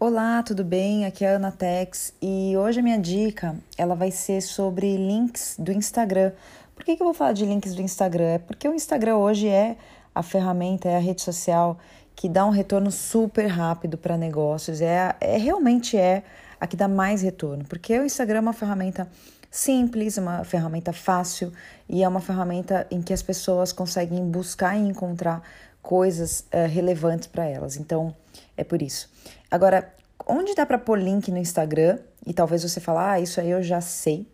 [0.00, 1.06] Olá, tudo bem?
[1.06, 5.56] Aqui é a Ana Tex e hoje a minha dica ela vai ser sobre links
[5.58, 6.30] do Instagram.
[6.72, 8.26] Por que, que eu vou falar de links do Instagram?
[8.26, 9.76] É porque o Instagram hoje é
[10.14, 11.80] a ferramenta, é a rede social
[12.14, 14.80] que dá um retorno super rápido para negócios.
[14.80, 16.22] É, é realmente é
[16.60, 19.08] a que dá mais retorno, porque o Instagram é uma ferramenta
[19.50, 21.52] simples, uma ferramenta fácil
[21.88, 25.42] e é uma ferramenta em que as pessoas conseguem buscar e encontrar
[25.88, 27.78] coisas uh, relevantes para elas.
[27.78, 28.14] Então,
[28.58, 29.10] é por isso.
[29.50, 29.90] Agora,
[30.26, 31.98] onde dá para pôr link no Instagram?
[32.26, 34.26] E talvez você fale, ah, isso aí eu já sei.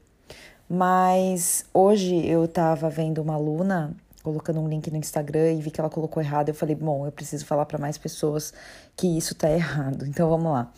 [0.69, 5.81] Mas hoje eu estava vendo uma aluna colocando um link no Instagram e vi que
[5.81, 6.49] ela colocou errado.
[6.49, 8.53] Eu falei, bom, eu preciso falar para mais pessoas
[8.97, 10.07] que isso está errado.
[10.11, 10.73] Então vamos lá.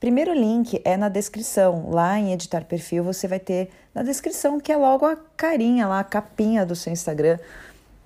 [0.00, 1.90] Primeiro link é na descrição.
[1.90, 6.00] Lá em editar perfil você vai ter na descrição que é logo a carinha lá,
[6.00, 7.38] a capinha do seu Instagram.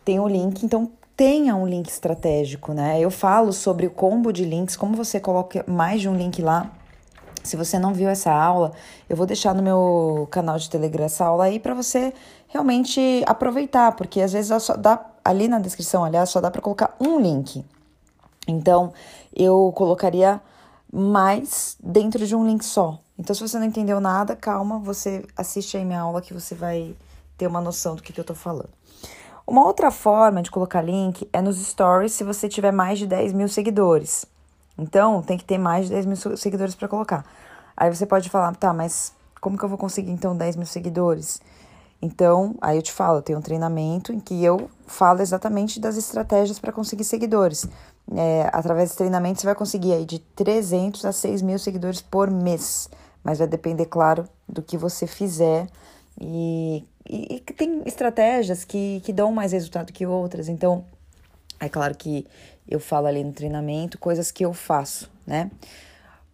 [0.05, 3.01] Tem o link, então tenha um link estratégico, né?
[3.01, 6.71] Eu falo sobre o combo de links, como você coloca mais de um link lá.
[7.43, 8.73] Se você não viu essa aula,
[9.09, 12.13] eu vou deixar no meu canal de Telegram essa aula aí para você
[12.49, 16.95] realmente aproveitar, porque às vezes só dá ali na descrição, aliás, só dá para colocar
[17.01, 17.65] um link.
[18.47, 18.93] Então,
[19.35, 20.41] eu colocaria
[20.93, 22.99] mais dentro de um link só.
[23.19, 26.95] Então, se você não entendeu nada, calma, você assiste aí minha aula que você vai
[27.39, 28.71] ter uma noção do que, que eu tô falando.
[29.47, 33.33] Uma outra forma de colocar link é nos stories se você tiver mais de 10
[33.33, 34.27] mil seguidores.
[34.77, 37.25] Então, tem que ter mais de 10 mil seguidores para colocar.
[37.77, 41.41] Aí você pode falar, tá, mas como que eu vou conseguir então 10 mil seguidores?
[42.03, 46.59] Então, aí eu te falo, tenho um treinamento em que eu falo exatamente das estratégias
[46.59, 47.69] para conseguir seguidores.
[48.17, 52.29] É, através desse treinamento, você vai conseguir aí de 300 a 6 mil seguidores por
[52.29, 52.91] mês.
[53.23, 55.69] Mas vai depender, claro, do que você fizer
[56.21, 60.49] e e, e tem estratégias que, que dão mais resultado que outras.
[60.49, 60.85] Então,
[61.61, 62.27] é claro que
[62.69, 65.51] eu falo ali no treinamento coisas que eu faço, né?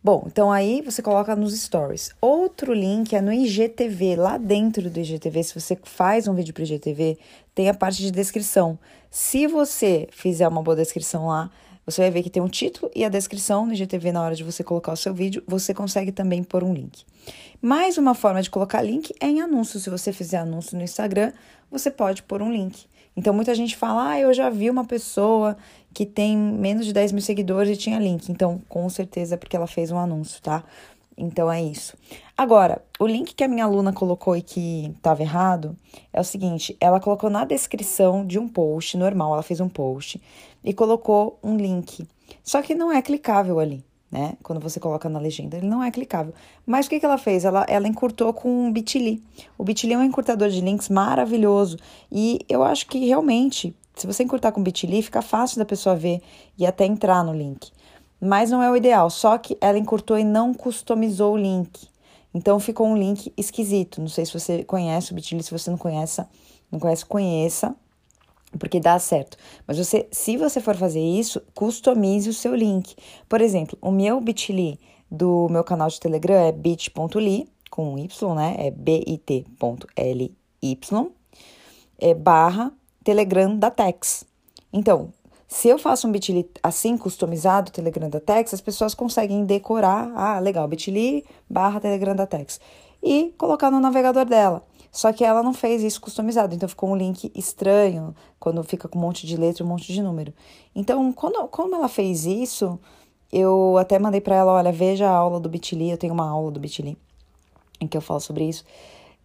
[0.04, 2.10] Bom, então aí você coloca nos stories.
[2.20, 4.16] Outro link é no IGTV.
[4.16, 7.16] Lá dentro do IGTV, se você faz um vídeo para o IGTV,
[7.54, 8.76] tem a parte de descrição.
[9.08, 11.50] Se você fizer uma boa descrição lá,
[11.84, 14.44] você vai ver que tem um título e a descrição no IGTV na hora de
[14.44, 17.04] você colocar o seu vídeo, você consegue também pôr um link.
[17.60, 19.80] Mais uma forma de colocar link é em anúncio.
[19.80, 21.32] Se você fizer anúncio no Instagram,
[21.70, 22.86] você pode pôr um link.
[23.16, 25.56] Então muita gente fala, ah, eu já vi uma pessoa
[25.92, 28.30] que tem menos de 10 mil seguidores e tinha link.
[28.30, 30.64] Então, com certeza é porque ela fez um anúncio, tá?
[31.16, 31.94] Então é isso.
[32.36, 35.76] Agora, o link que a minha aluna colocou e que estava errado
[36.12, 40.20] é o seguinte: ela colocou na descrição de um post normal, ela fez um post
[40.64, 42.06] e colocou um link.
[42.42, 44.34] Só que não é clicável ali, né?
[44.42, 46.32] Quando você coloca na legenda, ele não é clicável.
[46.66, 47.44] Mas o que, que ela fez?
[47.44, 49.22] Ela, ela encurtou com o Bitly.
[49.58, 51.78] O Bitly é um encurtador de links maravilhoso.
[52.10, 56.20] E eu acho que realmente, se você encurtar com Bitly, fica fácil da pessoa ver
[56.58, 57.70] e até entrar no link.
[58.20, 59.10] Mas não é o ideal.
[59.10, 61.88] Só que ela encurtou e não customizou o link.
[62.34, 64.00] Então ficou um link esquisito.
[64.00, 66.24] Não sei se você conhece o Bitly, se você não conhece,
[66.70, 67.76] não conhece, conheça
[68.58, 69.36] porque dá certo.
[69.66, 72.94] Mas você, se você for fazer isso, customize o seu link.
[73.28, 74.78] Por exemplo, o meu bit.ly
[75.10, 78.56] do meu canal de Telegram é bit.ly com y, né?
[78.58, 80.36] É bit.ly
[81.98, 82.72] é barra
[83.04, 84.24] Telegram da Tex.
[84.72, 85.12] Então,
[85.46, 90.38] se eu faço um bit.ly assim, customizado, Telegram da Tex, as pessoas conseguem decorar, ah,
[90.38, 92.60] legal, bit.ly barra Telegram da Tex,
[93.02, 94.64] e colocar no navegador dela.
[94.92, 98.98] Só que ela não fez isso customizado, então ficou um link estranho, quando fica com
[98.98, 100.34] um monte de letra, um monte de número.
[100.74, 102.78] Então, quando, como ela fez isso,
[103.32, 106.50] eu até mandei para ela, olha, veja a aula do Bitly, eu tenho uma aula
[106.50, 106.98] do Bitly
[107.80, 108.64] em que eu falo sobre isso.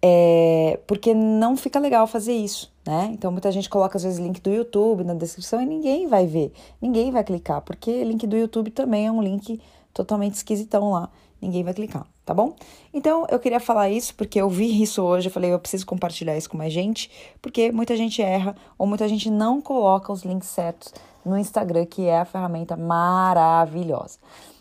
[0.01, 3.09] É, porque não fica legal fazer isso, né?
[3.11, 6.53] Então muita gente coloca às vezes link do YouTube na descrição e ninguém vai ver,
[6.79, 9.59] ninguém vai clicar, porque link do YouTube também é um link
[9.97, 11.09] totalmente esquisitão lá,
[11.41, 12.53] ninguém vai clicar tá bom?
[12.94, 16.35] Então eu queria falar isso porque eu vi isso hoje, eu falei, eu preciso compartilhar
[16.35, 17.09] isso com mais gente,
[17.41, 20.94] porque muita gente erra ou muita gente não coloca os links certos
[21.25, 24.19] no Instagram, que é a ferramenta maravilhosa.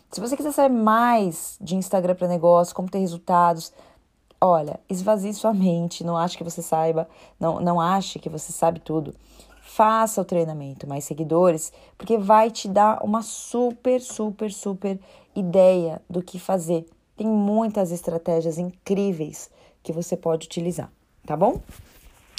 [0.09, 3.73] Se você quiser saber mais de Instagram para negócio, como ter resultados,
[4.39, 7.05] olha, esvazie sua mente, não ache que você saiba,
[7.37, 9.13] não, não ache que você sabe tudo.
[9.77, 14.99] Faça o treinamento, mais seguidores, porque vai te dar uma super, super, super
[15.35, 16.83] ideia do que fazer
[17.17, 19.49] tem muitas estratégias incríveis
[19.81, 20.91] que você pode utilizar,
[21.25, 21.59] tá bom?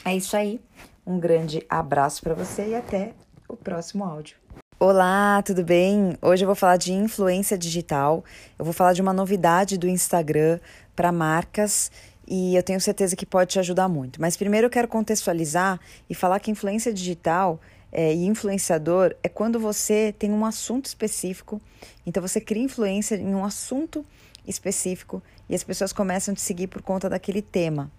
[0.05, 0.61] É isso aí.
[1.05, 3.13] Um grande abraço para você e até
[3.49, 4.37] o próximo áudio.
[4.79, 6.17] Olá, tudo bem?
[6.23, 8.25] Hoje eu vou falar de influência digital.
[8.57, 10.61] Eu vou falar de uma novidade do Instagram
[10.95, 11.91] para marcas
[12.29, 14.21] e eu tenho certeza que pode te ajudar muito.
[14.21, 15.81] Mas primeiro eu quero contextualizar
[16.11, 17.59] e falar que influência digital
[17.91, 21.61] é, e influenciador é quando você tem um assunto específico,
[22.07, 24.05] então você cria influência em um assunto
[24.47, 27.91] específico e as pessoas começam a te seguir por conta daquele tema.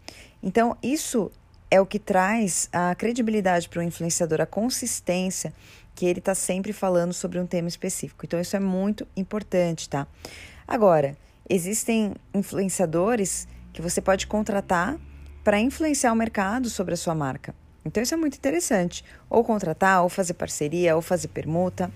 [0.44, 1.32] Então, isso
[1.72, 5.54] é o que traz a credibilidade para o influenciador, a consistência
[5.96, 8.25] que ele está sempre falando sobre um tema específico.
[8.25, 10.08] Então, isso é muito importante, tá?
[10.68, 11.18] Agora,
[11.50, 13.48] existem influenciadores
[13.80, 15.00] que você pode contratar
[15.42, 17.56] para influenciar o mercado sobre a sua marca.
[17.86, 19.06] Então isso é muito interessante.
[19.30, 21.90] Ou contratar, ou fazer parceria, ou fazer permuta.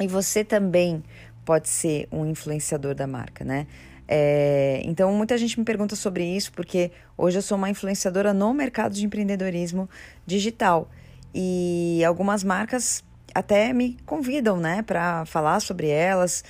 [0.00, 1.04] E você também
[1.44, 3.68] pode ser um influenciador da marca, né?
[4.08, 8.52] É, então, muita gente me pergunta sobre isso, porque hoje eu sou uma influenciadora no
[8.52, 9.88] mercado de empreendedorismo
[10.26, 10.90] digital.
[11.32, 16.42] E algumas marcas até me convidam, né, para falar sobre elas.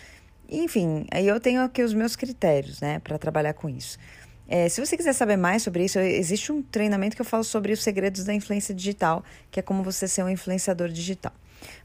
[0.49, 3.99] Enfim, aí eu tenho aqui os meus critérios, né, para trabalhar com isso.
[4.48, 7.72] É, se você quiser saber mais sobre isso, existe um treinamento que eu falo sobre
[7.72, 11.32] os segredos da influência digital, que é como você ser um influenciador digital.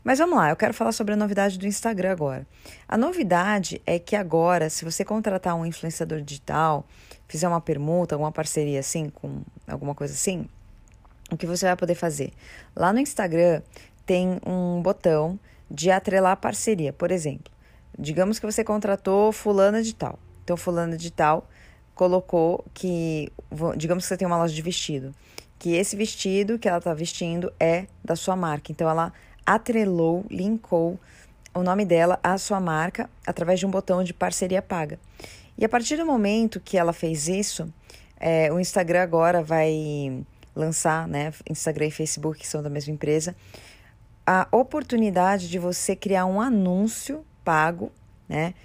[0.04, 2.46] Mas vamos lá, eu quero falar sobre a novidade do Instagram agora.
[2.88, 6.86] A novidade é que agora, se você contratar um influenciador digital,
[7.28, 10.48] fizer uma permuta, alguma parceria assim, com alguma coisa assim,
[11.32, 12.32] o que você vai poder fazer?
[12.76, 13.62] Lá no Instagram
[14.06, 16.92] tem um botão de atrelar parceria.
[16.92, 17.52] Por exemplo,
[17.98, 20.20] digamos que você contratou fulana de tal.
[20.44, 21.48] Então, fulana de tal
[22.02, 23.32] colocou que,
[23.78, 25.14] digamos que você tem uma loja de vestido,
[25.60, 28.72] que esse vestido que ela está vestindo é da sua marca.
[28.72, 29.14] Então, ela
[29.46, 31.00] atrelou, linkou
[31.54, 35.00] o nome dela à sua marca através de um botão de parceria paga.
[35.56, 37.72] E a partir do momento que ela fez isso,
[38.20, 40.26] é, o Instagram agora vai
[40.56, 41.32] lançar, né?
[41.48, 43.36] Instagram e Facebook, que são da mesma empresa,
[44.26, 47.92] a oportunidade de você criar um anúncio pago,
[48.28, 48.56] né?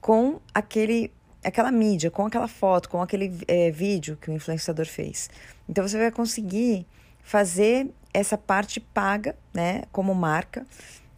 [0.00, 1.10] Com aquele
[1.48, 5.30] aquela mídia, com aquela foto, com aquele é, vídeo que o influenciador fez.
[5.68, 6.86] Então você vai conseguir
[7.22, 10.66] fazer essa parte paga, né, como marca,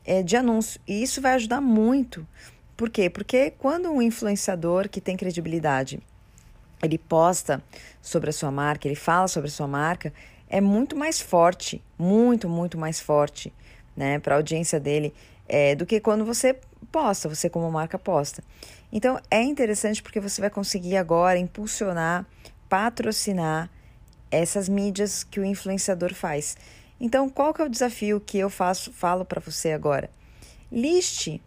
[0.05, 0.81] é, de anúncio.
[0.87, 2.27] E isso vai ajudar muito.
[2.77, 3.09] Por quê?
[3.09, 6.01] Porque quando um influenciador que tem credibilidade
[6.83, 7.63] ele posta
[8.01, 10.13] sobre a sua marca, ele fala sobre a sua marca,
[10.49, 13.53] é muito mais forte, muito, muito mais forte,
[13.97, 15.13] né, para a audiência dele,
[15.49, 16.57] é, do que quando você
[16.93, 18.43] posta, você como marca posta.
[18.93, 22.27] Então é interessante porque você vai conseguir agora impulsionar,
[22.69, 23.71] patrocinar
[24.31, 26.57] essas mídias que o influenciador faz.
[27.01, 30.11] Então, qual que é o desafio que eu faço, falo para você agora?
[30.71, 31.41] Liste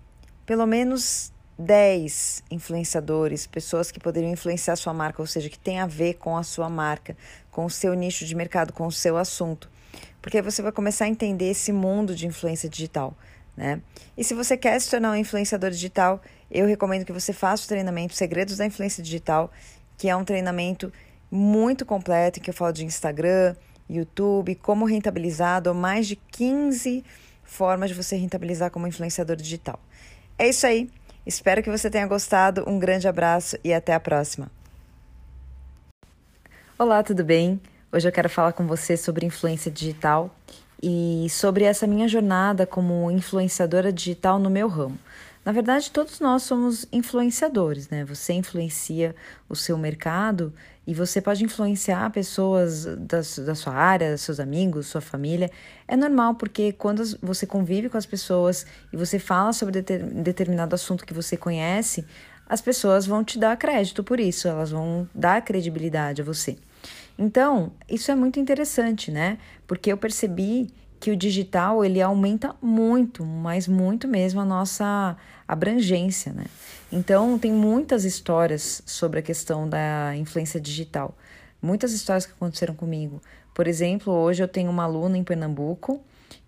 [0.46, 5.80] pelo menos 10 influenciadores, pessoas que poderiam influenciar a sua marca, ou seja, que tem
[5.80, 7.16] a ver com a sua marca,
[7.52, 9.70] com o seu nicho de mercado, com o seu assunto.
[10.22, 13.16] Porque você vai começar a entender esse mundo de influência digital
[13.56, 13.82] né?
[14.18, 17.68] E se você quer se tornar um influenciador digital, eu recomendo que você faça o
[17.68, 19.50] treinamento Segredos da Influência Digital,
[19.98, 20.92] que é um treinamento
[21.32, 23.56] muito completo em que eu falo de Instagram,
[23.90, 27.04] YouTube, como rentabilizar, dou mais de 15
[27.44, 29.80] formas de você rentabilizar como influenciador digital.
[30.38, 30.90] É isso aí.
[31.26, 32.64] Espero que você tenha gostado.
[32.68, 34.52] Um grande abraço e até a próxima.
[36.78, 37.62] Olá, tudo bem?
[37.92, 40.34] Hoje eu quero falar com você sobre influência digital
[40.82, 44.98] e sobre essa minha jornada como influenciadora digital no meu ramo.
[45.44, 48.06] Na verdade, todos nós somos influenciadores, né?
[48.06, 49.16] Você influencia
[49.50, 50.54] o seu mercado
[50.86, 55.50] e você pode influenciar pessoas da, da sua área, seus amigos, sua família.
[55.88, 61.06] É normal, porque quando você convive com as pessoas e você fala sobre determinado assunto
[61.06, 62.06] que você conhece,
[62.48, 66.58] as pessoas vão te dar crédito por isso, elas vão dar credibilidade a você.
[67.18, 69.40] Então, isso é muito interessante, né?
[69.66, 70.68] Porque eu percebi
[71.02, 75.18] que o digital ele aumenta muito, mas muito mesmo a nossa
[75.48, 76.46] abrangência, né?
[76.92, 81.18] Então, tem muitas histórias sobre a questão da influência digital.
[81.60, 83.20] Muitas histórias que aconteceram comigo.
[83.52, 86.00] Por exemplo, hoje eu tenho uma aluna em Pernambuco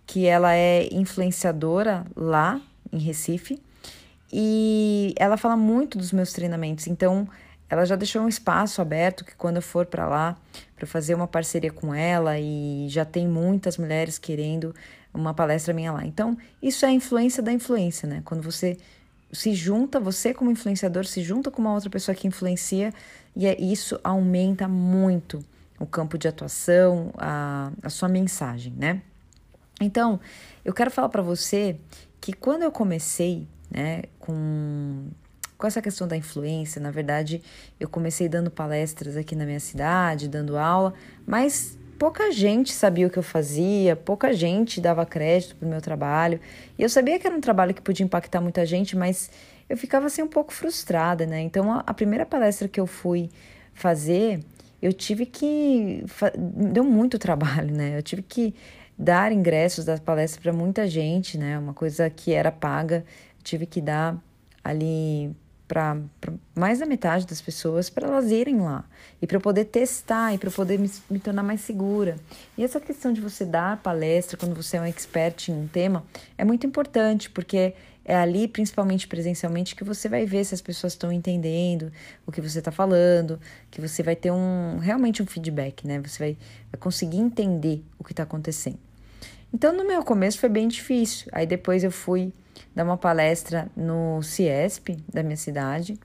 [0.06, 2.60] que ela é influenciadora lá
[2.92, 3.60] em Recife
[4.32, 6.86] e ela fala muito dos meus treinamentos.
[6.86, 7.28] Então,
[7.68, 10.36] ela já deixou um espaço aberto que quando eu for para lá,
[10.84, 14.74] para fazer uma parceria com ela e já tem muitas mulheres querendo
[15.12, 16.04] uma palestra minha lá.
[16.04, 18.22] Então, isso é a influência da influência, né?
[18.24, 18.76] Quando você
[19.32, 22.92] se junta, você como influenciador se junta com uma outra pessoa que influencia
[23.34, 25.44] e é, isso aumenta muito
[25.78, 29.00] o campo de atuação, a, a sua mensagem, né?
[29.80, 30.20] Então,
[30.64, 31.76] eu quero falar para você
[32.20, 35.08] que quando eu comecei, né, com
[35.64, 37.40] com essa questão da influência, na verdade,
[37.80, 40.92] eu comecei dando palestras aqui na minha cidade, dando aula,
[41.26, 46.38] mas pouca gente sabia o que eu fazia, pouca gente dava crédito pro meu trabalho.
[46.78, 49.30] E eu sabia que era um trabalho que podia impactar muita gente, mas
[49.66, 51.40] eu ficava assim um pouco frustrada, né?
[51.40, 53.30] Então, a, a primeira palestra que eu fui
[53.72, 54.40] fazer,
[54.82, 56.04] eu tive que.
[56.36, 57.96] Deu muito trabalho, né?
[57.96, 58.54] Eu tive que
[58.98, 61.58] dar ingressos das palestras para muita gente, né?
[61.58, 63.02] Uma coisa que era paga,
[63.42, 64.22] tive que dar
[64.62, 65.34] ali
[65.66, 65.96] para
[66.54, 68.84] mais da metade das pessoas para elas irem lá
[69.20, 72.16] e para eu poder testar e para eu poder me, me, tornar mais segura.
[72.56, 76.04] E essa questão de você dar palestra quando você é um expert em um tema
[76.36, 80.92] é muito importante, porque é ali, principalmente presencialmente, que você vai ver se as pessoas
[80.92, 81.90] estão entendendo
[82.26, 83.40] o que você está falando,
[83.70, 85.98] que você vai ter um realmente um feedback, né?
[86.00, 86.36] Você vai,
[86.70, 88.78] vai conseguir entender o que está acontecendo.
[89.54, 91.28] Então, no meu começo foi bem difícil.
[91.30, 92.32] Aí depois eu fui
[92.74, 95.96] dar uma palestra no Ciesp da minha cidade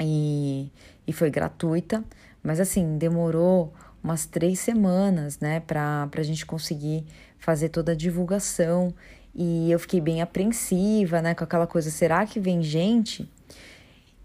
[0.00, 0.72] e,
[1.06, 2.02] e foi gratuita,
[2.42, 7.04] mas assim, demorou umas três semanas, né, para a gente conseguir
[7.38, 8.92] fazer toda a divulgação
[9.32, 13.30] e eu fiquei bem apreensiva, né, com aquela coisa, será que vem gente?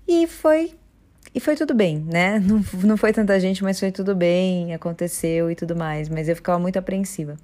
[0.07, 0.73] E foi
[1.35, 2.39] e foi tudo bem, né?
[2.41, 6.09] Não, não foi tanta gente, mas foi tudo bem, aconteceu e tudo mais.
[6.09, 7.37] Mas eu ficava muito apreensiva.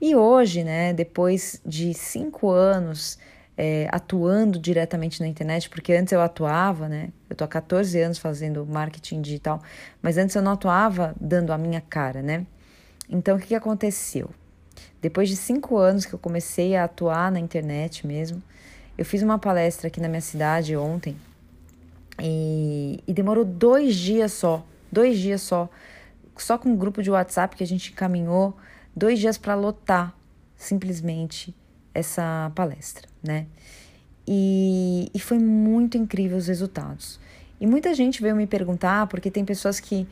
[0.00, 3.18] E hoje, né, depois de cinco anos
[3.56, 7.10] é, atuando diretamente na internet, porque antes eu atuava, né?
[7.30, 9.62] Eu tô há 14 anos fazendo marketing digital,
[10.02, 12.46] mas antes eu não atuava dando a minha cara, né?
[13.08, 14.30] Então, o que, que aconteceu?
[15.00, 18.42] Depois de cinco anos que eu comecei a atuar na internet mesmo,
[18.96, 21.16] eu fiz uma palestra aqui na minha cidade ontem
[22.20, 25.68] e, e demorou dois dias só, dois dias só,
[26.36, 28.56] só com um grupo de WhatsApp que a gente encaminhou,
[28.94, 30.14] dois dias para lotar
[30.56, 31.54] simplesmente
[31.92, 33.46] essa palestra, né?
[34.26, 37.20] E, e foi muito incrível os resultados.
[37.60, 40.06] E muita gente veio me perguntar, porque tem pessoas que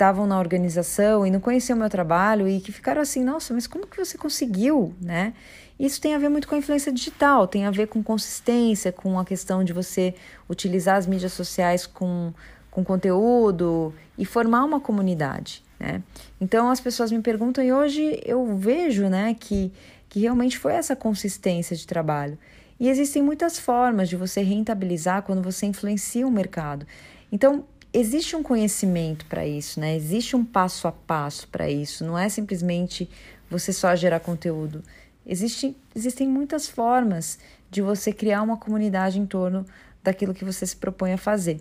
[0.00, 3.66] estavam na organização e não conheciam o meu trabalho e que ficaram assim, nossa, mas
[3.66, 5.34] como que você conseguiu, né?
[5.78, 9.18] Isso tem a ver muito com a influência digital, tem a ver com consistência, com
[9.18, 10.14] a questão de você
[10.48, 12.32] utilizar as mídias sociais com,
[12.70, 16.02] com conteúdo e formar uma comunidade, né?
[16.38, 19.72] Então as pessoas me perguntam e hoje eu vejo, né, que,
[20.08, 22.38] que realmente foi essa consistência de trabalho.
[22.78, 26.86] E existem muitas formas de você rentabilizar quando você influencia o mercado.
[27.32, 29.94] Então, existe um conhecimento para isso, né?
[29.94, 32.04] Existe um passo a passo para isso.
[32.04, 33.10] Não é simplesmente
[33.50, 34.82] você só gerar conteúdo.
[35.26, 37.38] Existe, existem muitas formas
[37.70, 39.66] de você criar uma comunidade em torno
[40.02, 41.60] daquilo que você se propõe a fazer.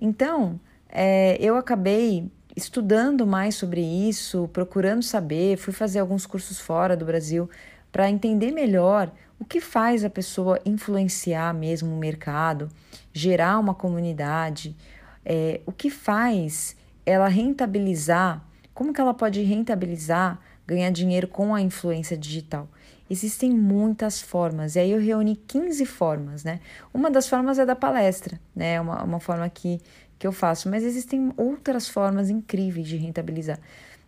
[0.00, 6.96] Então, é, eu acabei estudando mais sobre isso, procurando saber, fui fazer alguns cursos fora
[6.96, 7.48] do Brasil
[7.92, 12.68] para entender melhor o que faz a pessoa influenciar mesmo o mercado,
[13.12, 14.76] gerar uma comunidade,
[15.24, 21.60] é, o que faz ela rentabilizar, como que ela pode rentabilizar, ganhar dinheiro com a
[21.60, 22.68] influência digital?
[23.08, 26.60] Existem muitas formas, e aí eu reuni 15 formas, né?
[26.92, 28.78] Uma das formas é da palestra, né?
[28.80, 29.80] Uma, uma forma que,
[30.18, 33.58] que eu faço, mas existem outras formas incríveis de rentabilizar.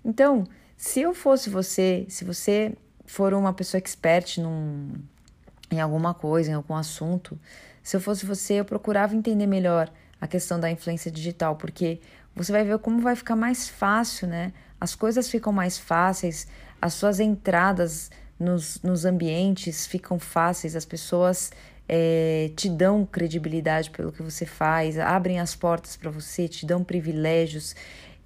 [0.04, 0.44] Então,
[0.76, 2.72] se eu fosse você, se você
[3.06, 4.92] for uma pessoa expert num,
[5.70, 7.38] em alguma coisa, em algum assunto,
[7.82, 9.90] se eu fosse você, eu procurava entender melhor
[10.20, 12.00] a questão da influência digital, porque
[12.34, 14.52] você vai ver como vai ficar mais fácil, né?
[14.80, 16.46] As coisas ficam mais fáceis,
[16.80, 21.50] as suas entradas nos, nos ambientes ficam fáceis, as pessoas
[21.92, 26.84] é, te dão credibilidade pelo que você faz, abrem as portas para você, te dão
[26.84, 27.74] privilégios,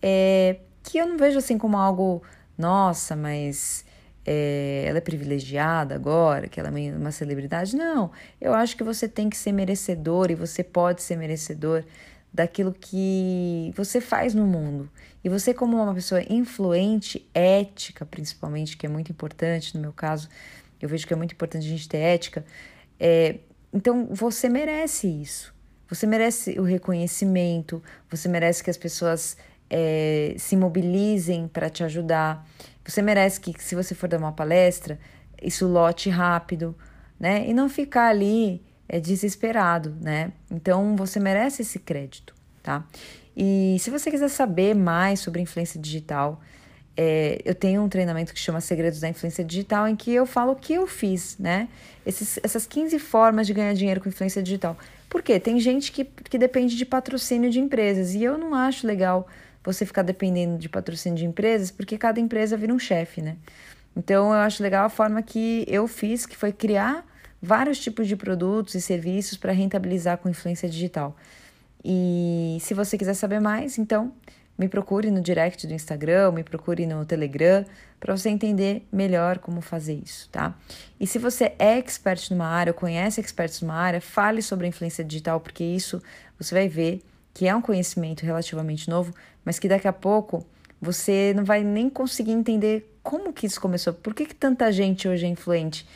[0.02, 2.22] é, que eu não vejo assim como algo,
[2.58, 3.82] nossa, mas
[4.26, 7.74] é, ela é privilegiada agora, que ela é uma celebridade.
[7.74, 11.84] Não, eu acho que você tem que ser merecedor e você pode ser merecedor
[12.30, 14.90] daquilo que você faz no mundo.
[15.24, 20.28] E você, como uma pessoa influente, ética, principalmente, que é muito importante, no meu caso,
[20.82, 22.44] eu vejo que é muito importante a gente ter ética.
[23.00, 23.38] É,
[23.74, 25.52] então, você merece isso.
[25.88, 29.36] Você merece o reconhecimento, você merece que as pessoas
[29.68, 32.46] é, se mobilizem para te ajudar.
[32.86, 34.98] Você merece que, se você for dar uma palestra,
[35.42, 36.76] isso lote rápido,
[37.18, 37.48] né?
[37.48, 40.32] E não ficar ali é, desesperado, né?
[40.48, 42.86] Então, você merece esse crédito, tá?
[43.36, 46.40] E se você quiser saber mais sobre influência digital,
[46.96, 50.52] é, eu tenho um treinamento que chama Segredos da Influência Digital, em que eu falo
[50.52, 51.68] o que eu fiz, né?
[52.06, 54.76] Esses, essas 15 formas de ganhar dinheiro com influência digital.
[55.08, 55.40] Por quê?
[55.40, 59.26] Tem gente que, que depende de patrocínio de empresas e eu não acho legal
[59.62, 63.36] você ficar dependendo de patrocínio de empresas, porque cada empresa vira um chefe, né?
[63.96, 67.04] Então eu acho legal a forma que eu fiz, que foi criar
[67.40, 71.16] vários tipos de produtos e serviços para rentabilizar com influência digital.
[71.84, 74.12] E se você quiser saber mais, então
[74.56, 77.64] me procure no direct do Instagram, me procure no Telegram,
[77.98, 80.54] para você entender melhor como fazer isso, tá?
[81.00, 84.68] E se você é expert numa área, ou conhece experts numa área, fale sobre a
[84.68, 86.02] influência digital, porque isso
[86.38, 89.12] você vai ver que é um conhecimento relativamente novo,
[89.44, 90.46] mas que daqui a pouco
[90.80, 93.92] você não vai nem conseguir entender como que isso começou?
[93.92, 95.86] Por que, que tanta gente hoje é influente?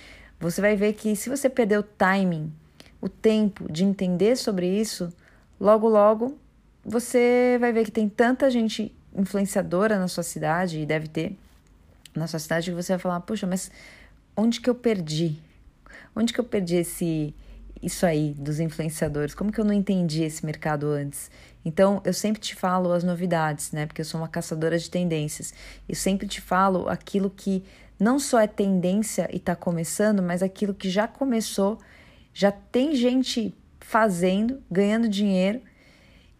[0.40, 2.52] Você vai ver que se você perder o timing,
[3.00, 5.12] o tempo de entender sobre isso,
[5.60, 6.38] logo, logo
[6.88, 11.36] você vai ver que tem tanta gente influenciadora na sua cidade, e deve ter
[12.14, 13.70] na sua cidade, que você vai falar: Poxa, mas
[14.36, 15.38] onde que eu perdi?
[16.16, 17.34] Onde que eu perdi esse
[17.80, 19.34] isso aí dos influenciadores?
[19.34, 21.30] Como que eu não entendi esse mercado antes?
[21.64, 23.86] Então, eu sempre te falo as novidades, né?
[23.86, 25.52] Porque eu sou uma caçadora de tendências.
[25.88, 27.62] Eu sempre te falo aquilo que
[28.00, 31.78] não só é tendência e está começando, mas aquilo que já começou,
[32.32, 35.60] já tem gente fazendo, ganhando dinheiro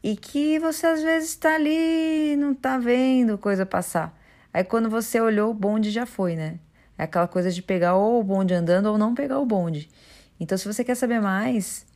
[0.03, 4.17] e que você às vezes está ali não está vendo coisa passar.
[4.53, 6.59] Aí quando você olhou, o bonde já foi, né?
[6.97, 9.89] É aquela coisa de pegar ou o bonde andando ou não pegar o bonde.
[10.41, 11.87] Então, se você quer saber mais,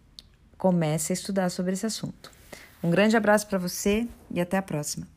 [0.57, 2.31] comece a estudar sobre esse assunto.
[2.83, 5.12] Um grande abraço para você e até a próxima.